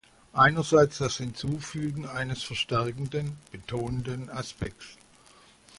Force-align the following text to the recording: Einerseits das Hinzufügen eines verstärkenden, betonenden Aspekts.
Einerseits 0.33 0.97
das 0.97 1.17
Hinzufügen 1.17 2.07
eines 2.07 2.41
verstärkenden, 2.41 3.37
betonenden 3.51 4.31
Aspekts. 4.31 4.97